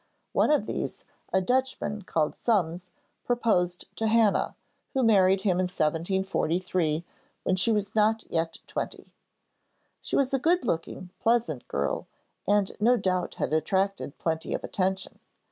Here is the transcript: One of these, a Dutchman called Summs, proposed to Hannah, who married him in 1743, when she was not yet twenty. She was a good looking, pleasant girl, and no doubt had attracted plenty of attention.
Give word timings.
One 0.33 0.49
of 0.49 0.65
these, 0.65 1.03
a 1.31 1.41
Dutchman 1.41 2.01
called 2.01 2.33
Summs, 2.35 2.89
proposed 3.23 3.85
to 3.97 4.07
Hannah, 4.07 4.55
who 4.95 5.03
married 5.03 5.43
him 5.43 5.59
in 5.59 5.65
1743, 5.67 7.05
when 7.43 7.55
she 7.55 7.71
was 7.71 7.93
not 7.93 8.23
yet 8.31 8.57
twenty. 8.65 9.13
She 10.01 10.15
was 10.15 10.33
a 10.33 10.39
good 10.39 10.65
looking, 10.65 11.11
pleasant 11.19 11.67
girl, 11.67 12.07
and 12.47 12.71
no 12.79 12.97
doubt 12.97 13.35
had 13.35 13.53
attracted 13.53 14.17
plenty 14.17 14.55
of 14.55 14.63
attention. 14.63 15.19